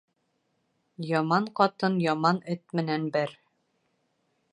Яман 1.09 1.45
ҡатын 1.59 1.99
яман 2.05 2.39
эт 2.55 2.77
менән 2.79 3.05
бер. 3.19 3.35